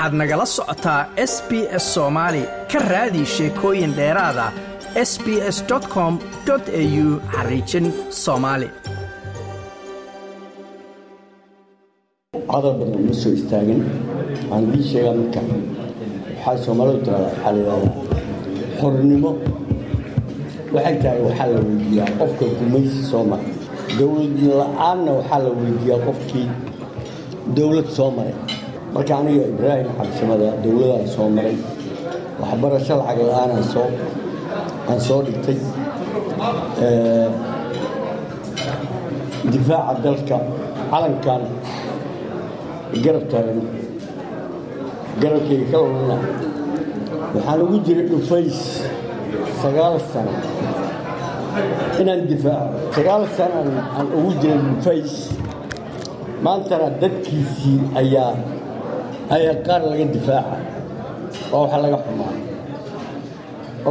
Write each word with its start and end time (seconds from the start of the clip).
waxaad 0.00 0.14
nagala 0.20 0.46
socotaa 0.56 1.00
s 1.32 1.34
b 1.48 1.50
s 1.82 1.84
soomaali 1.94 2.42
ka 2.72 2.78
raadi 2.92 3.22
sheekooyin 3.34 3.92
dheeraada 3.98 4.46
s 5.10 5.12
b 5.24 5.26
s 5.56 5.58
com 5.94 6.12
au 6.52 6.58
xariijin 7.34 7.86
soomaali 8.24 8.68
hadal 12.52 12.74
badan 12.80 13.02
ma 13.08 13.14
soo 13.22 13.32
istaagin. 13.38 13.80
Waxaan 14.50 14.64
idii 14.68 14.84
sheegaa 14.90 15.14
marka. 15.20 15.40
Waxaa 16.36 16.56
soomaalidu 16.64 16.98
tirada 17.04 17.26
waxaa 17.28 17.52
la 17.52 17.58
yidhahdaa 17.58 17.92
xornimo. 18.80 19.30
Waxay 20.74 20.96
tahay 21.02 21.20
waxaa 21.28 21.48
la 21.54 21.58
weydiiyaa 21.66 22.10
qofka 22.20 22.44
gumaysi 22.58 23.00
soo 23.10 23.24
mara 23.30 23.44
dowlad 23.98 24.36
la'aanna 24.60 25.10
waxaa 25.18 25.40
la 25.44 25.50
weydiiyaa 25.60 26.00
qofkii 26.06 26.46
dowlad 27.56 27.88
soo 27.96 28.10
maray 28.16 28.34
marka 28.94 29.12
aniga 29.20 29.44
ibraahim 29.52 29.88
cabdisamada 29.98 30.48
dowladaan 30.64 31.06
soo 31.14 31.28
maray 31.36 31.56
waxbarasho 32.40 32.94
lacag 33.00 33.62
soo 33.72 33.88
aan 34.90 35.00
soo 35.06 35.20
dhigtay 35.26 35.58
difaaca 39.52 40.00
dalka 40.04 40.38
calankan 40.90 41.42
garab 43.04 43.24
taagan 43.32 43.58
garabkayga 45.22 45.66
ka 45.72 45.78
lulana 45.84 46.16
waxaan 47.34 47.60
ugu 47.64 47.78
jiray 47.86 48.06
dhufays 48.10 48.58
sagaal 49.62 49.96
sano. 50.12 50.32
Inaan 52.00 52.22
difaaco 52.30 52.74
sagaal 52.94 53.22
sano 53.36 53.60
aan 53.98 54.06
ugu 54.18 54.30
jiray 54.42 54.58
dhufays. 54.66 55.12
Maantana 56.44 56.88
dadkiisii 57.02 57.78
ayaa 58.00 58.32
ayaa 59.34 59.54
qaar 59.66 59.80
laga 59.90 60.04
difaaca. 60.14 60.56
Waa 61.52 61.60
waxa 61.64 61.78
laga 61.84 61.98
xumaa. 62.04 62.34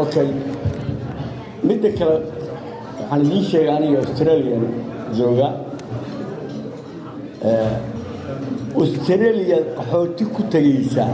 Okay 0.02 0.28
midda 1.68 1.90
kale 1.98 2.16
waxaan 3.00 3.22
idiin 3.26 3.44
sheegay 3.50 3.72
aniga 3.76 3.98
australian 4.04 4.64
jooga. 5.18 5.50
Australia 8.82 9.58
qaxooti 9.78 10.24
ku 10.36 10.42
tegaysaa 10.54 11.14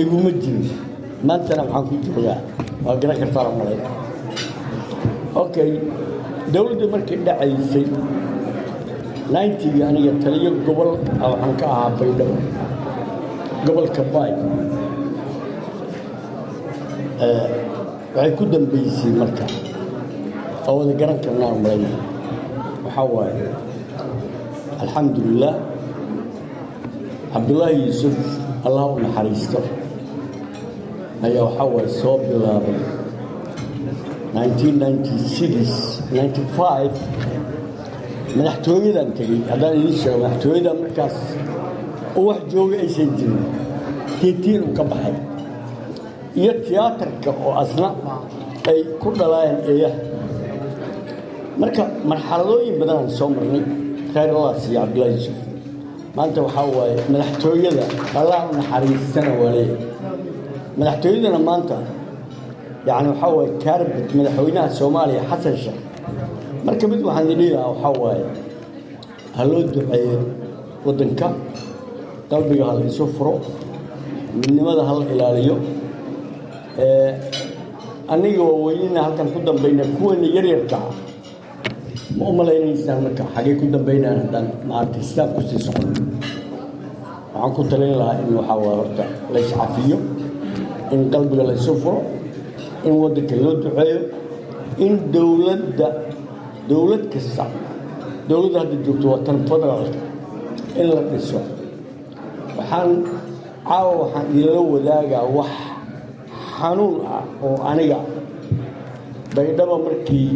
iguma 0.00 0.30
jirin 0.42 0.68
maantana 1.26 1.62
waxaan 1.66 1.84
ku 1.88 1.94
joogaa. 2.06 2.38
Waa 2.84 2.96
garan 3.00 3.16
kartaan 3.20 3.52
malay 3.58 3.78
okay 5.42 5.70
dowladda 6.52 6.86
markay 6.94 7.18
dhacaysay 7.26 7.84
nintigii 9.32 9.82
aniga 9.88 10.12
taliyo 10.22 10.50
gobol 10.66 10.90
waxaan 11.22 11.52
ka 11.60 11.66
ahaa 11.74 11.90
baydhabo 11.98 12.34
gobolka 13.66 14.02
baay. 14.12 14.32
Waxay 18.14 18.32
ku 18.38 18.44
dambaysay 18.52 19.12
marka. 19.20 19.44
Oo 20.68 20.74
wada 20.82 20.92
garan 21.00 21.18
karnaa 21.24 21.52
waxaa 22.84 23.06
waaye 23.14 23.46
alxamdulilah 24.82 25.54
cabdullaahi 27.32 27.76
yuusuf 27.86 28.16
allah 28.66 28.84
u 28.94 28.98
naxariisto 29.04 29.60
ayaa 31.26 31.44
waxaa 31.48 31.68
waaye 31.74 31.88
soo 32.00 32.16
bilaabay 32.24 32.78
madaxtooyadan 38.38 39.08
tegey. 39.18 39.40
Haddaan 39.50 39.74
idiin 39.78 39.96
sheego 40.02 40.18
madaxtooyada 40.24 40.72
markaas 40.82 41.16
oo 42.18 42.22
wax 42.28 42.40
jooga 42.52 42.76
aysan 42.84 43.10
jirin 43.18 43.42
keetiin 44.20 44.60
uu 44.66 44.72
ka 44.78 44.84
baxay. 44.90 45.14
Iyo 46.40 46.52
tiyaatarka 46.66 47.30
oo 47.44 47.52
asna 47.62 47.88
ay 48.70 48.78
ku 49.02 49.08
dhalaayeen 49.18 49.58
eeyaha. 49.70 49.98
Marka 51.60 51.82
marxaladooyin 52.10 52.74
badanaan 52.80 53.10
soo 53.18 53.28
marnay 53.36 53.62
khayr 54.12 54.30
allah 54.36 54.52
siiyo 54.62 54.80
cabdullaahi 54.82 55.12
yuusuf. 55.16 55.38
Maanta 56.16 56.38
waxaa 56.46 56.66
waaye 56.78 56.96
madaxtooyada 57.12 57.84
allah 58.20 58.38
u 58.50 58.52
naxariistana 58.58 59.32
waa 59.40 59.50
leeyahay 59.56 59.86
madaxtooyadana 60.78 61.38
maanta 61.48 61.76
yacni 62.88 63.08
waxaa 63.12 63.30
waaye 63.36 63.50
kaarbit 63.64 64.08
madaxweynaha 64.18 64.68
soomaaliya 64.78 65.22
xasan 65.30 65.56
sheekh 65.64 65.80
marka 66.66 66.84
mid 66.90 67.00
waxaan 67.08 67.30
idin 67.34 67.50
lahaa 67.56 67.70
waxaa 67.72 67.92
waaye 68.02 68.24
ha 69.36 69.42
loo 69.50 69.62
duceeyo 69.74 70.18
waddanka 70.86 71.26
qalbiga 72.30 72.64
ha 72.68 72.72
la 72.78 72.84
isu 72.90 73.04
furo 73.16 73.32
midnimada 74.38 74.82
ha 74.88 74.92
la 75.00 75.04
ilaaliyo 75.14 75.54
aniga 78.12 78.42
waaweynina 78.50 79.00
halkan 79.06 79.28
ku 79.34 79.38
dambayna 79.48 79.84
kuweena 79.96 80.26
yaryarkaa 80.36 80.86
ma 82.18 82.24
u 82.30 82.32
malaynaysaan 82.38 82.98
marka 83.06 83.22
xagee 83.34 83.54
ku 83.60 83.64
dambaynaan 83.74 84.16
haddaan 84.22 84.46
maaragtay 84.68 85.02
sidaab 85.10 85.30
ku 85.36 85.40
sii 85.48 85.60
socon? 85.66 85.88
Waxaan 87.34 87.50
ku 87.56 87.62
talin 87.70 87.94
lahaa 88.00 88.18
in 88.22 88.30
waxaa 88.38 88.56
waaye 88.64 88.76
horta 88.82 89.04
la 89.32 89.38
iscafiyo 89.44 89.98
in 90.94 91.00
qalbiga 91.12 91.42
la 91.50 91.54
isu 91.60 91.72
furo 91.82 92.00
in 92.86 92.92
waddanka 93.02 93.34
loo 93.44 93.54
duceeyo 93.62 93.98
in 94.84 94.92
dowladda 95.14 95.88
dowlad 96.70 97.04
kasta 97.12 97.44
dowladda 98.28 98.58
hadda 98.62 98.76
joogto 98.86 99.06
waa 99.12 99.20
tan 99.26 99.38
federaalka 99.50 100.00
in 100.80 100.86
la 100.94 101.00
dhiso. 101.10 101.40
Waxaan 102.58 102.90
caawa 103.68 103.92
waxaan 104.02 104.26
idinla 104.32 104.60
wadaagaa 104.72 105.24
wax 105.38 105.52
xanuun 106.56 106.94
ah 107.14 107.24
oo 107.46 107.56
aniga 107.70 107.98
baydhaba 109.36 109.76
markii 109.86 110.30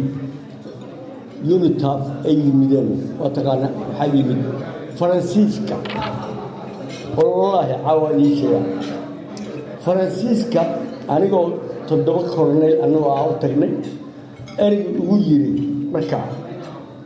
unitaf 1.55 2.01
ay 2.27 2.35
yimideen 2.43 2.89
waa 3.19 3.29
taqaana 3.35 3.67
waxaa 3.79 4.07
yimid? 4.15 4.39
Faransiiska. 4.99 5.75
Wallaahi 7.17 7.73
caawa 7.85 8.07
idiin 8.15 8.35
sheega. 8.39 8.59
Faransiiska 9.85 10.61
anigoo 11.13 11.45
toddoba 11.87 12.21
korneyl 12.33 12.75
annagoo 12.85 13.11
ah 13.19 13.25
u 13.31 13.33
tagnay 13.43 13.71
ereygu 14.65 14.91
ugu 15.03 15.17
yiri 15.27 15.51
markaa 15.93 16.27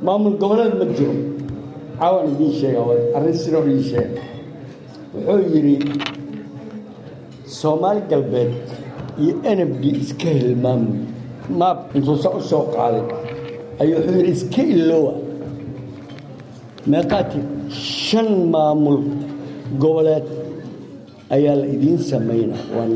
maamul 0.06 0.36
goboleed 0.42 0.74
ma 0.80 0.86
jiro. 0.98 1.16
Caawan 2.00 2.32
idiin 2.32 2.54
sheega 2.60 2.82
arrin 3.18 3.38
sinoo 3.44 3.64
idiin 3.68 3.84
sheega 3.92 4.22
wuxuu 5.14 5.40
yidhi 5.54 5.76
soomaali 7.60 8.02
galbeed 8.10 8.52
iyo 9.24 9.34
nfd 9.56 9.84
iska 10.04 10.30
hilmaamu 10.40 10.90
maab 11.60 11.78
intuusa 11.96 12.30
u 12.38 12.42
soo 12.52 12.64
qaaday 12.76 13.04
ayuu 13.82 13.98
wuxuu 14.00 14.18
yidhi 14.20 14.32
iska 14.38 14.62
iloowa 14.74 15.14
meeqaati 16.92 17.40
shan 18.06 18.30
maamul 18.56 19.00
goboleed 19.82 20.28
ayaa 21.36 21.56
la 21.62 21.66
idiin 21.76 22.00
samaynaa 22.12 22.64
waa 22.76 22.88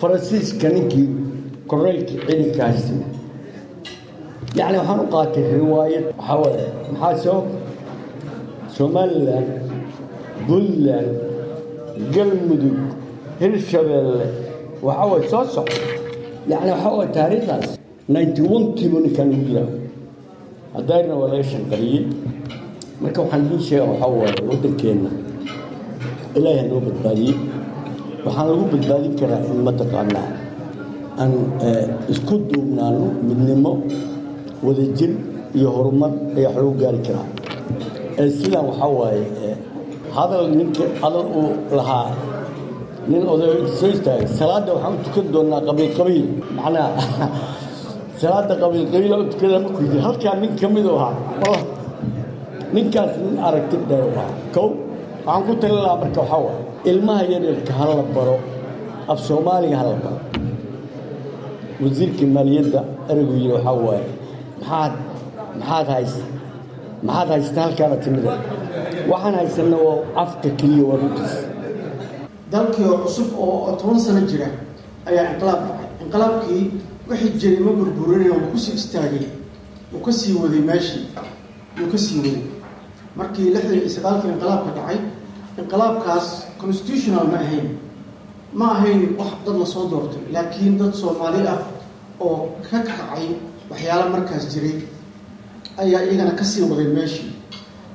faransiiska 0.00 0.68
ninkii 0.68 1.08
koreylkii 1.70 2.18
ciidankaasi 2.26 2.94
yacni 4.58 4.76
waxaan 4.80 5.00
u 5.04 5.06
qaatay 5.14 5.44
riwaayad 5.58 6.04
waxaa 6.18 6.36
maxaa 6.92 7.16
soo? 7.24 7.40
Somalilan 8.76 9.46
puntland 10.46 11.10
galmudug 12.14 12.76
hirshabeelle 13.40 14.26
waxaa 14.86 15.06
waye 15.12 15.24
soo 15.32 15.44
socda 15.54 15.76
yacni 16.50 16.70
waxaa 16.74 16.94
waye 16.98 17.10
taariikhdaas. 17.18 17.68
ninety 18.08 18.42
one 18.54 18.64
kiibo 18.76 18.98
ninkaan 19.00 19.30
haddayrna 20.74 21.14
waa 21.20 21.28
laga 21.32 21.44
marka 23.02 23.18
waxaan 23.22 23.42
idiin 23.46 23.62
sheega 23.66 23.84
waxaa 23.90 24.10
waaye 24.20 24.42
waddankeenna 24.50 25.10
ilaahi 26.36 26.58
ha 26.58 26.64
noo 26.70 26.80
badbaadiyey 26.86 27.36
waxaan 28.24 28.46
lagu 28.50 28.64
badbaadin 28.72 29.14
karaa 29.20 29.40
in 29.52 29.58
mataqaanaa 29.68 30.28
aan 31.22 31.32
isku 32.10 32.34
duubnaano 32.50 33.06
midnimo 33.22 33.72
wadajir 34.66 35.12
iyo 35.54 35.68
horumar 35.70 36.10
ayaa 36.36 36.50
wax 36.50 36.56
lagu 36.58 36.72
gaari 36.82 37.00
karaa. 37.06 37.28
Sidaan 38.38 38.64
waxaa 38.70 38.90
waaye 39.00 39.24
hadal 40.16 40.44
ninka 40.58 40.84
hadal 41.02 41.26
uu 41.38 41.50
lahaa 41.78 42.10
nin 43.10 43.22
oday 43.32 43.54
soo 43.78 43.90
istaagay 43.94 44.26
salaadda 44.38 44.70
waxaan 44.76 44.94
u 44.98 45.00
tukan 45.06 45.26
doonaa 45.34 45.62
qabiil 45.68 45.90
qabiil. 45.98 46.26
Macnaha 46.56 46.90
salaadda 48.22 48.54
qabiil 48.62 48.86
qabiila 48.92 49.16
u 49.22 49.24
tukada 49.32 49.56
markuu 49.64 49.82
yidhi 49.86 49.98
halkaa 50.06 50.34
nin 50.42 50.52
ka 50.60 50.66
mid 50.74 50.86
u 50.90 50.94
ahaa 50.98 51.14
ninkaas 52.74 53.12
nin 53.24 53.36
aragti 53.46 53.76
dheer 53.88 54.04
u 54.10 54.12
ahaa. 54.18 54.34
Kow 54.54 54.68
waxaan 55.26 55.42
ku 55.46 55.52
talin 55.60 55.80
lahaa 55.86 55.98
marka 56.02 56.18
waxaa 56.24 56.40
waaye 56.46 56.62
ilmaha 56.90 57.22
yaryarka 57.32 57.72
ha 57.78 57.84
la 57.90 58.04
baro 58.16 58.36
af 59.12 59.18
soomaaliga 59.28 59.76
ha 59.80 59.84
la 59.90 59.96
baro 60.04 60.18
wasiirka 61.80 62.24
maaliyadda 62.36 62.80
ereygu 63.10 63.32
yidhi 63.40 63.52
waxaa 63.56 63.72
waaye 63.86 64.04
maxaad 64.60 64.92
maxaad 65.58 65.86
haysta 65.94 66.24
maxaad 67.06 67.28
haysta 67.34 67.58
halkaana 67.64 67.96
timida 68.04 68.32
waxaan 69.10 69.34
haysanna 69.40 69.76
waa 69.86 69.98
afka 70.22 70.48
keliya 70.58 70.84
waa 70.90 70.96
runtiis 71.02 71.34
dalkii 72.52 72.84
oo 72.92 72.98
cusub 73.04 73.28
oo 73.44 73.72
toban 73.80 73.98
sano 74.04 74.20
jira 74.30 74.48
ayaa 75.08 75.24
inqilaab 75.32 75.60
dhacay. 75.68 75.86
Inqilaabkii 76.04 76.62
wixii 77.08 77.30
jiray 77.40 77.60
ma 77.66 77.72
burburinaya 77.78 78.32
wuu 78.38 78.50
ku 78.52 78.58
sii 78.64 78.74
istaagay 78.80 79.24
wuu 79.92 80.00
ka 80.06 80.12
sii 80.12 80.34
waday 80.42 80.60
meeshii 80.70 81.04
wuu 81.80 81.88
ka 81.92 81.98
sii 82.04 82.16
waday. 82.18 82.36
Markii 83.16 83.46
lixdan 83.54 83.78
iyo 83.78 83.88
sagaalkii 83.96 84.28
inqilaabka 84.34 84.70
dhacay 84.78 84.98
inqilaabkaas 85.60 86.26
constitutional 86.60 87.26
ma 87.32 87.38
ahayn 87.44 87.66
ma 88.58 88.66
ahayn 88.76 89.16
wax 89.18 89.32
dad 89.46 89.56
la 89.62 89.66
soo 89.66 89.84
doortay 89.90 90.22
laakiin 90.34 90.74
dad 90.80 90.92
soomaali 90.94 91.40
ah 91.54 91.58
oo 92.20 92.48
ka 92.70 92.78
kacay 92.88 93.26
waxyaala 93.70 94.04
markaas 94.14 94.44
jiray 94.52 94.76
ayaa 95.82 96.00
iyagana 96.06 96.32
ka 96.38 96.44
sii 96.44 96.62
waday 96.70 96.86
meeshii. 96.96 97.32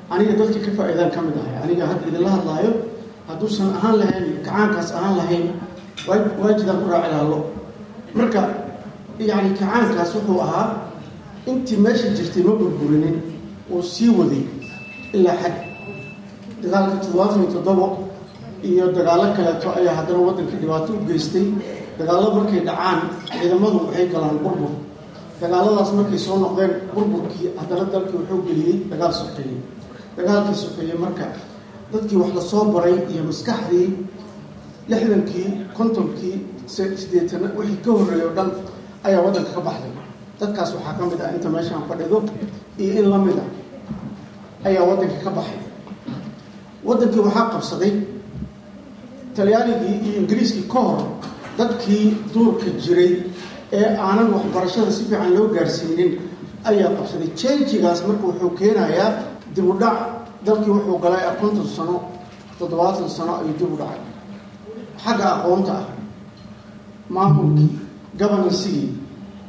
Aniga 0.10 0.34
dadkii 0.40 0.64
ka 0.66 0.72
faa-iidaan 0.78 1.12
ka 1.16 1.20
mid 1.22 1.36
ahay 1.42 1.56
aniga 1.64 1.84
hadda 1.90 2.06
idinla 2.10 2.30
hadlaayo 2.36 2.72
hadduusan 3.28 3.70
ahaan 3.78 3.96
lahayn 4.02 4.26
kacaankaas 4.46 4.90
ahaan 4.98 5.16
lahayn 5.20 5.46
waajidaan 6.42 6.78
ku 6.82 6.88
raaci 6.92 7.10
lahalo 7.14 7.38
marka 8.18 8.42
yacni 9.30 9.50
kacaankaas 9.60 10.12
wuxuu 10.16 10.40
ahaa 10.46 10.68
intii 11.50 11.78
meesha 11.86 12.08
jirtay 12.18 12.44
ma 12.48 12.54
burburinin 12.60 13.18
uu 13.74 13.84
sii 13.84 14.10
waday 14.20 14.44
ilaa 15.14 15.36
xad. 15.42 15.56
Dagaalka 16.64 16.96
toddobaatan 17.04 17.40
iyo 17.44 17.50
toddobo 17.56 17.86
iyo 18.64 18.86
dagaalo 18.98 19.26
kaleeto 19.38 19.68
ayaa 19.80 19.96
haddana 20.00 20.20
waddankii 20.28 20.60
dhibaato 20.62 20.94
u 20.94 21.06
geystay. 21.08 21.48
Dagaallo 22.00 22.30
markay 22.38 22.62
dhacaan 22.68 23.00
ciidamadu 23.40 23.78
waxay 23.86 24.06
galaan 24.14 24.38
burbur. 24.44 24.72
Dagaaladaas 25.42 25.92
markay 25.98 26.18
soo 26.26 26.38
noqdeen 26.44 26.72
burburkii 26.94 27.48
haddana 27.60 27.84
dalkii 27.94 28.18
wuxuu 28.20 28.42
geliyey 28.48 28.76
dagaal 28.92 29.14
sokeeye 29.20 29.58
dagaalkii 30.18 30.56
sokeeye 30.64 30.94
marka 31.04 31.26
dadkii 31.94 32.18
wax 32.22 32.32
la 32.38 32.42
soo 32.52 32.64
baray 32.74 32.96
iyo 33.14 33.24
maskaxdii 33.30 33.88
lixdankii 34.90 35.48
kontonkii 35.78 36.36
sideetana 37.02 37.48
wixii 37.58 37.78
ka 37.86 37.92
horreeyay 37.98 38.28
o 38.30 38.34
dhan 38.38 38.50
ayaa 39.08 39.22
waddanka 39.26 39.52
ka 39.58 39.62
baxday. 39.68 39.92
Dadkaas 40.40 40.70
waxaa 40.76 40.94
ka 40.98 41.04
mid 41.10 41.22
ah 41.26 41.32
inta 41.36 41.50
meeshaan 41.56 41.84
fadhido 41.90 42.18
iyo 42.82 42.92
in 43.02 43.10
la 43.14 43.18
mid 43.26 43.38
a 43.38 43.46
ayaa 44.70 44.84
waddanka 44.90 45.18
ka 45.26 45.30
baxay. 45.38 45.60
Waddankii 46.88 47.20
waxaa 47.26 47.50
qabsaday 47.54 47.92
talyaanigii 49.38 49.96
iyo 50.06 50.14
ingiriiskii 50.22 50.66
ka 50.74 50.80
hor 50.88 51.02
dadkii 51.58 52.06
duurka 52.34 52.70
jiray 52.84 53.12
ee 53.78 53.88
aanan 54.06 54.28
waxbarashada 54.36 54.92
si 54.92 55.04
fiican 55.10 55.32
loo 55.38 55.48
gaarsiinin 55.56 56.12
ayaa 56.70 56.92
qabsaday 56.98 57.30
janjigaas 57.42 58.00
marka 58.08 58.26
wuxuu 58.28 58.50
keenayaa 58.60 59.10
dib 59.56 59.66
u 59.70 59.74
dhac. 59.82 59.98
Dalkii 60.46 60.72
wuxuu 60.76 60.98
galay 61.04 61.24
konton 61.42 61.68
sano 61.76 61.96
toddobaatan 62.60 63.10
sano 63.18 63.32
ayuu 63.42 63.56
dib 63.60 63.72
u 63.74 63.78
dhacay. 63.82 64.02
Xagga 65.04 65.26
aqoonta 65.36 65.74
ah 65.82 65.86
maamulkii 67.16 67.70
governancygii 68.20 68.90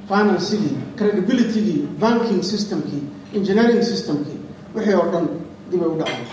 financygii 0.08 0.76
credibilitygii 0.99 1.88
banking 2.00 2.43
systemkii 2.43 3.02
engineering 3.35 3.82
systemkii 3.82 4.38
wixii 4.75 4.94
oo 4.94 5.06
dhan 5.12 5.26
dibay 5.70 5.88
u 5.88 5.96
dhacay 6.00 6.25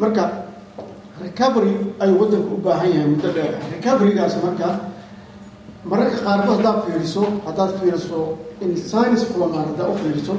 marka 0.00 0.41
recovery 1.26 1.72
ayuu 2.02 2.18
waddanka 2.22 2.50
u 2.54 2.58
baahan 2.64 2.90
yahay 2.94 3.08
muddo 3.12 3.28
dheer. 3.36 3.52
Recoverygaas 3.74 4.34
marka 4.44 4.68
mararka 5.90 6.16
qaarkood 6.26 6.56
haddaad 6.60 6.78
fiiriso 6.86 7.22
haddaad 7.46 7.70
fiiriso 7.80 8.18
in 8.64 8.70
science 8.76 9.22
forman 9.30 9.64
haddaad 9.68 9.90
u 9.90 9.96
fiiriso 10.02 10.34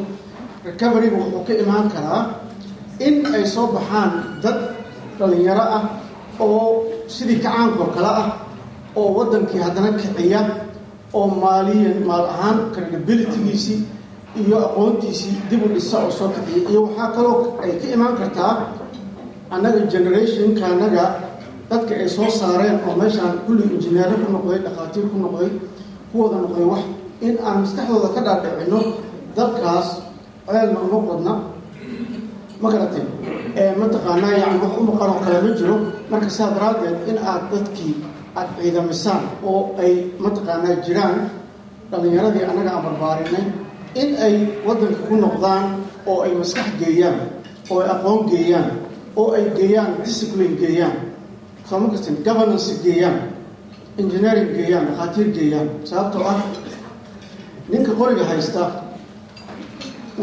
recoveryga 0.65 1.17
wuxuu 1.21 1.43
ka 1.47 1.53
imaan 1.63 1.87
karaa 1.95 2.21
in 3.07 3.15
ay 3.35 3.45
soo 3.53 3.67
baxaan 3.75 4.11
dad 4.43 4.57
dhalinyaro 5.19 5.65
ah 5.77 5.83
oo 6.39 6.85
sidii 7.15 7.39
kacaankoo 7.43 7.89
kale 7.95 8.07
ah 8.23 8.29
oo 8.99 9.09
waddankii 9.17 9.59
haddana 9.65 9.89
kiciya 9.99 10.41
oo 11.17 11.27
maaliyan 11.43 11.97
maal 12.09 12.25
ahaan 12.33 12.57
credibilitygiisii 12.73 13.79
iyo 14.41 14.57
aqoontiisii 14.67 15.35
dib 15.49 15.61
u 15.65 15.67
dhisa 15.75 15.97
oo 16.05 16.11
soo 16.17 16.29
kiciya. 16.35 16.69
Iyo 16.71 16.79
waxaa 16.87 17.09
kaloo 17.15 17.37
ay 17.63 17.71
ka 17.81 17.85
imaan 17.95 18.15
kartaa 18.21 18.53
annaga 19.53 19.79
generationka 19.93 20.63
annaga 20.73 21.05
dadka 21.69 21.93
ay 22.01 22.09
soo 22.15 22.29
saareen 22.39 22.77
oo 22.87 22.93
meeshaan 23.01 23.35
kulli 23.45 23.63
injineero 23.73 24.15
ku 24.23 24.27
noqday 24.35 24.59
dhakhaatiir 24.65 25.05
ku 25.11 25.17
noqday 25.25 25.49
kuwada 26.11 26.37
noqday 26.43 26.65
wax 26.71 26.81
in 27.27 27.35
aan 27.47 27.57
maskaxdooda 27.63 28.09
ka 28.15 28.21
dhaadhicino 28.27 28.79
dalkaas 29.37 29.87
ceelna 30.47 30.79
uma 30.85 30.99
qodna. 31.09 31.33
Ma 32.61 32.67
garatay 32.73 33.03
mataqaanaa 33.81 34.33
yani 34.41 34.57
wax 34.63 34.73
u 34.79 34.83
maqan 34.89 35.09
oo 35.13 35.19
kale 35.25 35.37
ma 35.45 35.51
jiro. 35.59 35.75
Marka 36.11 36.29
saa 36.37 36.49
daraaddeed 36.55 36.97
in 37.09 37.17
aad 37.31 37.43
dadkii 37.51 37.93
aad 38.39 38.49
ciidamisaan 38.59 39.23
oo 39.49 39.59
ay 39.83 39.93
mataqaanaa 40.23 40.75
jiraan 40.85 41.15
dhallinyaradii 41.91 42.43
annaga 42.49 42.71
aan 42.75 42.83
barbaarinay 42.87 43.45
in 44.01 44.09
ay 44.25 44.35
waddanka 44.67 44.99
ku 45.07 45.15
noqdaan 45.23 45.63
oo 46.09 46.17
ay 46.25 46.31
maskax 46.41 46.67
geeyaan 46.79 47.17
oo 47.71 47.77
ay 47.81 47.87
aqoon 47.95 48.19
geeyaan 48.31 48.67
oo 49.15 49.31
ay 49.37 49.45
geeyaan 49.57 49.91
discipline 50.05 50.55
geeyaan 50.61 50.95
soo 51.69 51.79
ma 51.79 51.87
governance 52.27 52.73
geeyaan 52.83 53.19
engineering 53.97 54.49
geeyaan 54.57 54.85
dhakhaatiir 54.87 55.27
geeyaan 55.37 55.69
sababtoo 55.83 56.23
ah 56.31 56.39
ninka 57.69 57.91
qoriga 57.99 58.25
haysta 58.25 58.71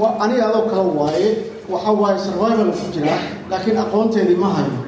waa 0.00 0.16
aniga 0.24 0.48
adoo 0.48 0.62
kala 0.70 0.82
waaye 0.82 1.28
waxa 1.72 1.90
waaye 1.92 2.18
survival 2.18 2.70
ku 2.78 2.86
jiraa 2.94 3.20
laakiin 3.50 3.78
aqoonteedii 3.78 4.36
ma 4.36 4.48
hayo 4.56 4.80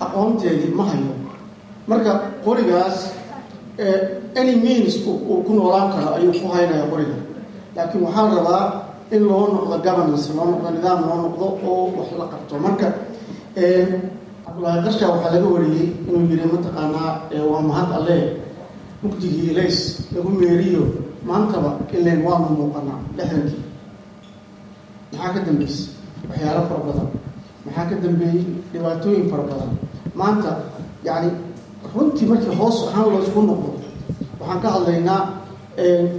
aqoonteedii 0.00 0.72
ma 0.74 0.84
hayo. 0.90 1.12
Marka 1.86 2.12
qorigaas 2.44 2.96
any 4.40 4.54
means 4.56 4.96
uu 5.06 5.42
ku 5.46 5.52
noolaan 5.54 5.90
karo 5.92 6.14
ayuu 6.16 6.32
ku 6.40 6.48
haynaya 6.54 6.86
qoriga. 6.92 7.16
Laakiin 7.76 8.02
waxaa 8.06 8.34
rabaa 8.36 8.64
in 9.10 9.22
loo 9.28 9.46
noqdo 9.54 9.76
governance 9.86 10.30
loo 10.36 10.44
noqdo 10.54 10.68
nidaam 10.70 11.00
loo 11.08 11.18
noqdo 11.26 11.46
oo 11.66 11.90
wax 11.98 12.08
la 12.18 12.24
qabto. 12.32 12.54
Marka 12.58 12.86
cabdulaahi 13.54 14.80
qasha 14.86 15.06
waxaa 15.12 15.32
laga 15.34 15.48
wariyey 15.54 15.86
inuu 16.08 16.28
yiri 16.30 16.44
mataqaanaa 16.52 17.10
waa 17.50 17.62
mahad 17.70 17.90
alle. 17.98 18.18
Mugdigii 19.02 19.50
ilays 19.56 19.78
lagu 20.14 20.28
meeriyo 20.40 20.82
maantaba 21.28 21.70
ileen 21.96 22.20
waanu 22.26 22.48
muuqanaa 22.58 23.00
lixdankii 23.16 23.62
maxaa 25.12 25.32
ka 25.34 25.40
dambeysay? 25.46 25.86
Waxyaalo 26.28 26.62
fara 26.68 26.80
badan. 26.86 27.08
Maxaa 27.66 27.84
ka 27.90 27.94
dambeeyey 28.04 28.42
dhibaatooyin 28.72 29.26
fara 29.30 29.42
badan. 29.50 29.70
Maanta 30.18 30.50
yacni 31.06 31.30
runtii 31.94 32.26
markii 32.30 32.54
hoos 32.58 32.76
ahaan 32.88 33.08
loosku 33.12 33.40
noqdo 33.48 33.70
waxaan 34.40 34.60
ka 34.62 34.68
hadlaynaa 34.74 35.20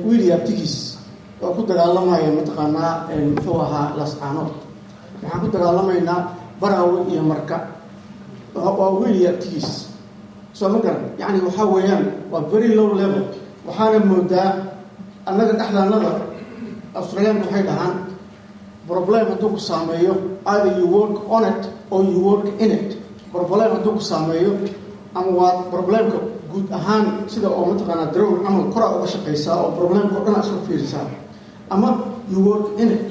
wiili 0.06 0.28
abtigiis 0.36 0.76
oo 1.44 1.52
ku 1.56 1.62
dagaalamaya 1.70 2.30
mataqaanaa 2.38 2.94
muxuu 3.34 3.58
ahaa 3.66 3.88
lascaanood 4.00 4.52
waxaan 5.22 5.40
ku 5.44 5.48
dagaalamaynaa 5.54 6.20
baraawe 6.62 6.98
iyo 7.12 7.24
marka. 7.32 7.58
Waa 8.56 8.90
wiili 9.00 9.28
abtigiis 9.28 9.88
soo 10.54 10.70
ma 10.70 10.80
garan? 10.80 11.04
Yacni 11.20 11.40
waxaa 11.48 11.66
weeyaan 11.74 12.06
waa 12.32 12.42
very 12.52 12.76
low 12.76 12.90
level. 13.02 13.24
Waxaana 13.68 14.00
moodaa 14.10 14.50
annaga 15.26 15.54
dhexdaanada 15.60 16.12
australiyaanku 16.98 17.46
waxay 17.48 17.64
dhahaan 17.70 17.96
problem 18.88 19.24
hadduu 19.32 19.50
ku 19.56 19.60
saameeyo 19.70 20.14
either 20.52 20.74
you 20.80 20.88
work 20.98 21.16
on 21.36 21.44
it 21.52 21.62
or 21.92 22.04
you 22.04 22.20
work 22.30 22.46
in 22.64 22.70
it. 22.78 22.90
Problem 23.32 23.70
hadduu 23.76 23.94
ku 23.98 24.04
saameeyo 24.12 24.52
ama 25.16 25.32
waa 25.40 25.54
problemka 25.72 26.18
guud 26.52 26.68
ahaan 26.78 27.06
sida 27.32 27.48
oo 27.50 27.66
mataqaanaa 27.72 28.12
drown 28.14 28.36
camal 28.44 28.66
koraa 28.74 28.92
uga 29.00 29.08
shaqaysaa 29.14 29.56
oo 29.64 29.72
problemka 29.80 30.14
o 30.20 30.24
dhan 30.26 30.42
isku 30.44 30.60
fiirisaa. 30.68 31.08
Ama 31.74 31.90
you 32.32 32.40
work 32.50 32.68
in 32.82 32.90
it. 32.92 33.04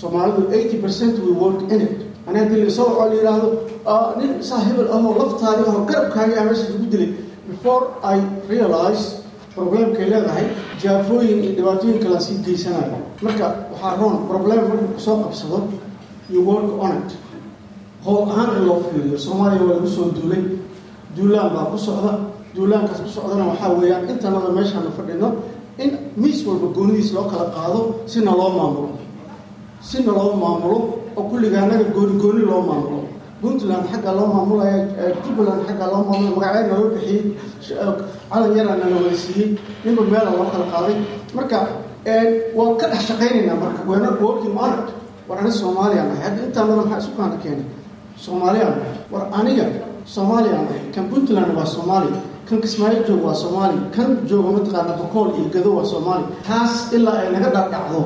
Soomaalidu 0.00 0.42
eighty 0.56 0.76
percent 0.84 1.14
we 1.24 1.32
work 1.42 1.60
in 1.72 1.80
it 1.86 1.94
ani 2.26 2.38
haddii 2.38 2.60
laisoo 2.64 2.86
waco 2.88 3.04
la 3.10 3.14
yidhaahdo 3.14 3.48
nin 4.18 4.42
saa 4.42 4.60
hebel 4.66 4.88
ahoo 4.96 5.12
laftaadi 5.20 5.62
ahoo 5.68 5.84
garabkaagi 5.90 6.34
ah 6.40 6.44
meesha 6.48 6.66
lagu 6.72 6.86
dilay. 6.92 7.10
Before 7.48 7.84
i 8.02 8.16
realize 8.48 9.02
problemkay 9.54 10.06
leedahay 10.12 10.46
jaafooyin 10.82 11.38
iyo 11.44 11.52
dhibaatooyin 11.56 11.98
kala 12.04 12.20
sii 12.20 12.38
geysanayo. 12.46 12.96
Marka 13.22 13.46
waxaa 13.72 13.96
roon 14.00 14.16
problem 14.28 14.58
markuu 14.68 14.88
ku 14.96 15.00
soo 15.00 15.16
qabsado 15.24 15.58
you 16.32 16.40
work 16.50 16.64
on 16.84 16.92
it. 17.04 17.10
Hool 18.04 18.22
ahaan 18.30 18.56
in 18.56 18.64
loo 18.68 18.80
fiiriyo 18.88 19.18
soomaaliya 19.18 19.62
waa 19.68 19.74
lagu 19.76 19.88
soo 19.96 20.06
duulay. 20.16 20.42
Duulaan 21.16 21.50
baa 21.54 21.66
ku 21.72 21.78
socda. 21.78 22.12
Duulaankaas 22.56 23.00
ku 23.04 23.08
socdana 23.16 23.44
waxaa 23.52 23.70
weeyaan 23.78 24.08
intanada 24.10 24.48
meeshaanu 24.56 24.90
fadhino 24.96 25.28
in 25.78 25.90
miis 26.16 26.40
walba 26.46 26.66
goonidiis 26.76 27.12
loo 27.16 27.24
kala 27.32 27.46
qaado 27.56 27.80
sina 28.06 28.32
loo 28.40 28.50
maamulo. 28.58 28.88
Sina 29.80 30.12
loo 30.18 30.32
maamulo 30.42 30.78
oo 31.16 31.22
kulliga 31.30 31.58
annaga 31.64 31.84
gooni 31.96 32.14
gooni 32.22 32.42
loo 32.50 32.60
maamulo. 32.68 33.00
Puntland 33.40 33.84
xagga 33.92 34.10
loo 34.18 34.26
maamulaya 34.34 34.76
jubbaland 35.24 35.62
xagga 35.68 35.86
loo 35.92 36.02
maamulaya 36.08 36.32
magacyada 36.36 36.68
naloo 36.72 36.88
bixiyey 36.94 37.22
calan 38.30 38.52
yaraa 38.58 38.76
nala 38.80 38.96
wada 39.02 39.16
siiyey. 39.22 39.48
Ninba 39.84 40.02
meela 40.12 40.30
loo 40.36 40.46
kala 40.52 40.64
qaaday. 40.72 40.96
Marka 41.36 41.58
waan 42.56 42.72
ka 42.80 42.86
dhex 42.92 43.02
shaqaynaynaa 43.08 43.56
marka 43.62 43.80
weena 43.88 44.08
working 44.24 44.56
on 44.64 44.72
it 44.78 44.88
war 45.28 45.38
ani 45.40 45.50
soomaaliya 45.60 46.02
nahay 46.08 46.20
hadda 46.26 46.40
intaanada 46.48 46.76
maxaa 46.82 46.98
isu 47.02 47.10
kaana 47.18 47.36
keenay. 47.42 47.66
Soomaaliyaan 48.24 48.74
war 49.12 49.22
aniga 49.38 49.64
soomaaliyaan 50.14 50.64
ahay. 50.70 50.80
Kan 50.94 51.04
puntland 51.10 51.50
waa 51.58 51.66
soomaali 51.74 52.08
kan 52.48 52.58
kismaayo 52.64 53.00
jooga 53.08 53.24
waa 53.32 53.34
soomaali 53.42 53.78
kan 53.96 54.08
jooga 54.28 54.50
mataqaana 54.56 54.92
bokool 55.00 55.28
iyo 55.38 55.46
gado 55.54 55.70
waa 55.80 55.86
soomaali. 55.92 56.24
Taas 56.48 56.92
ilaa 56.96 57.18
ay 57.24 57.28
naga 57.34 57.48
dhardhacdo 57.54 58.00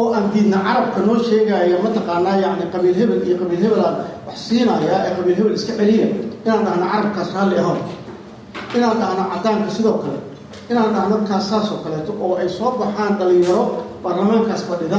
oo 0.00 0.06
aan 0.16 0.26
diidna 0.32 0.58
carabka 0.66 1.00
noo 1.06 1.18
sheegaya 1.28 1.76
mataqaanaa 1.84 2.36
yacni 2.44 2.64
qabiil 2.74 2.96
hebel 3.00 3.20
iyo 3.28 3.36
qabiil 3.42 3.60
hebelaan 3.64 3.96
wax 4.26 4.36
siinaya 4.48 4.94
ee 5.06 5.12
qabiil 5.16 5.36
hebel 5.38 5.54
iska 5.58 5.72
celiya? 5.78 6.06
Inaan 6.44 6.62
dhahno 6.66 6.84
carabkaas 6.92 7.28
raalli 7.36 7.56
aho. 7.62 7.74
Inaan 8.76 8.96
dhahno 9.00 9.22
caddaanka 9.32 9.70
sidoo 9.76 9.96
kale. 10.02 10.18
Inaan 10.70 10.90
dhahno 10.96 11.16
kaas 11.28 11.48
oo 11.72 11.78
kaleeto 11.84 12.12
oo 12.24 12.32
ay 12.40 12.48
soo 12.56 12.70
baxaan 12.80 13.12
dhalinyaro 13.20 13.64
baarlamaankaas 14.02 14.62
fadhida 14.68 14.98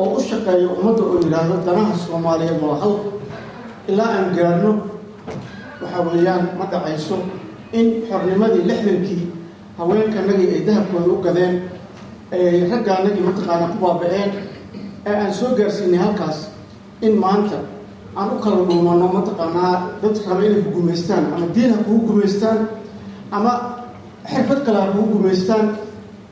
oo 0.00 0.08
u 0.18 0.20
shaqeeya 0.28 0.68
ummadda 0.74 1.02
oo 1.10 1.16
yidhaahdo 1.22 1.54
danaha 1.66 1.94
soomaaliyeed 2.06 2.58
waa 2.64 2.76
hal 2.82 2.94
ilaa 3.90 4.10
aan 4.16 4.26
gaarno 4.36 4.70
waxa 5.82 5.98
weeyaan 6.08 6.42
ma 6.58 6.64
dhacayso 6.72 7.16
in 7.78 7.86
xornimadii 8.08 8.62
lixdankii 8.70 9.22
haweenkanagii 9.78 10.48
ay 10.56 10.60
dahabkooda 10.68 11.08
u 11.14 11.22
gadeen 11.26 11.54
ay 12.32 12.44
raggaanagii 12.70 13.24
mataqaanaa 13.28 13.68
ku 13.72 13.78
baaba-een 13.84 14.30
ee 15.08 15.14
aan 15.22 15.32
soo 15.38 15.50
gaarsiinay 15.58 16.00
halkaas 16.04 16.38
in 17.06 17.14
maanta 17.24 17.58
aan 18.18 18.28
u 18.34 18.38
kala 18.44 18.56
dhuumano 18.68 19.06
mataqaanaa 19.16 19.74
dad 20.02 20.16
raba 20.28 20.42
inay 20.48 20.62
ku 20.64 20.70
gumaystaan 20.76 21.24
ama 21.34 21.46
diin 21.54 21.70
ha 21.74 21.78
kugu 21.86 22.00
gumaystaan 22.08 22.58
ama 23.36 23.52
xirfad 24.32 24.60
kale 24.66 24.78
ha 24.82 24.86
kugu 24.94 25.06
gumaystaan 25.14 25.66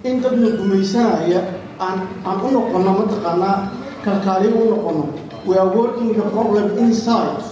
in 0.09 0.15
dadna 0.23 0.49
gumaysanaya 0.59 1.41
aan 1.87 1.99
aan 2.29 2.39
u 2.47 2.51
noqono 2.57 2.91
mataqaanaa 3.01 3.57
kalkaaliyo 4.05 4.55
u 4.63 4.71
noqono 4.75 5.05
we 5.49 5.55
are 5.63 5.71
working 5.79 6.11
the 6.19 6.23
problem 6.35 6.67
inside. 6.85 7.43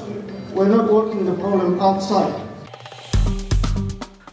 We're 0.54 0.70
not 0.76 0.86
working 0.96 1.22
the 1.30 1.34
problem 1.42 1.70
outside 1.86 2.32